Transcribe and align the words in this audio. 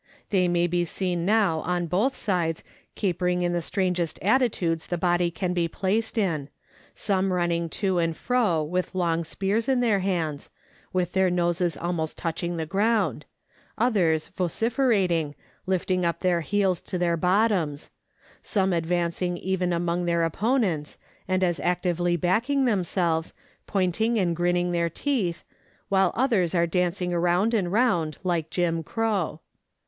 They 0.31 0.47
may 0.47 0.65
be 0.65 0.83
seen 0.83 1.27
now 1.27 1.59
on 1.59 1.85
both 1.85 2.15
sides 2.15 2.63
capering 2.95 3.43
in 3.43 3.53
the 3.53 3.61
strangest 3.61 4.17
attitudes 4.23 4.87
the 4.87 4.97
body 4.97 5.29
can 5.29 5.53
be 5.53 5.67
placed 5.67 6.17
in, 6.17 6.49
some 6.95 7.31
running 7.31 7.69
to 7.69 7.99
and 7.99 8.17
fro 8.17 8.63
with 8.63 8.95
long 8.95 9.23
spears 9.23 9.69
in 9.69 9.79
their 9.79 9.99
hands, 9.99 10.49
with 10.91 11.13
their 11.13 11.29
noses 11.29 11.77
almost 11.77 12.17
touching 12.17 12.57
the 12.57 12.65
ground; 12.65 13.25
others 13.77 14.29
vociferating, 14.29 15.35
lifting 15.67 16.03
up 16.03 16.21
their 16.21 16.41
heels 16.41 16.81
to 16.81 16.97
their 16.97 17.15
bottoms; 17.15 17.91
some 18.41 18.73
advancing 18.73 19.37
even 19.37 19.71
among 19.71 20.05
their 20.05 20.23
opponents, 20.23 20.97
and 21.27 21.43
as 21.43 21.59
actively 21.59 22.15
backing 22.15 22.65
themselves, 22.65 23.35
pointing 23.67 24.17
and 24.17 24.35
gritting 24.35 24.71
their 24.71 24.89
teeth, 24.89 25.43
while 25.89 26.11
others 26.15 26.55
are 26.55 26.65
dancing 26.65 27.15
round 27.15 27.53
and 27.53 27.71
round 27.71 28.17
like 28.23 28.49
Jim 28.49 28.81
Crow. 28.81 29.41